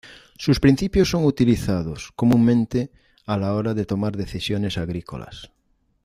Sus 0.39 0.59
principios 0.59 1.11
son 1.11 1.25
utilizados, 1.25 2.11
comúnmente, 2.15 2.89
a 3.27 3.37
la 3.37 3.53
hora 3.53 3.75
de 3.75 3.85
tomar 3.85 4.17
decisiones 4.17 4.79
agrícolas. 4.79 5.51